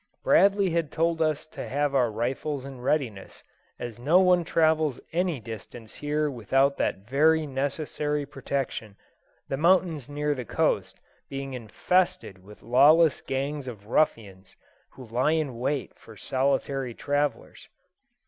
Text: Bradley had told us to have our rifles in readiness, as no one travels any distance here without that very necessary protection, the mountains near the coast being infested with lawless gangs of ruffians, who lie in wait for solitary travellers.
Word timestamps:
Bradley 0.23 0.71
had 0.71 0.91
told 0.91 1.21
us 1.21 1.45
to 1.45 1.69
have 1.69 1.93
our 1.93 2.09
rifles 2.09 2.65
in 2.65 2.81
readiness, 2.81 3.43
as 3.77 3.99
no 3.99 4.19
one 4.19 4.43
travels 4.43 4.99
any 5.13 5.39
distance 5.39 5.93
here 5.93 6.27
without 6.31 6.75
that 6.77 7.07
very 7.07 7.45
necessary 7.45 8.25
protection, 8.25 8.95
the 9.47 9.57
mountains 9.57 10.09
near 10.09 10.33
the 10.33 10.43
coast 10.43 10.99
being 11.29 11.53
infested 11.53 12.43
with 12.43 12.63
lawless 12.63 13.21
gangs 13.21 13.67
of 13.67 13.85
ruffians, 13.85 14.55
who 14.89 15.05
lie 15.05 15.33
in 15.33 15.59
wait 15.59 15.93
for 15.99 16.17
solitary 16.17 16.95
travellers. 16.95 17.69